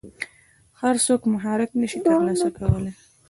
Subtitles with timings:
[0.81, 2.91] هر څوک مهارت نشي ترلاسه کولی.